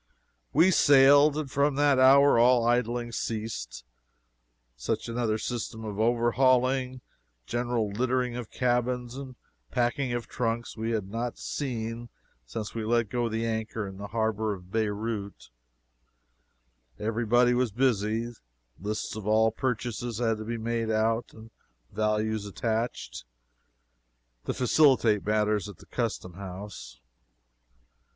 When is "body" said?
17.27-17.53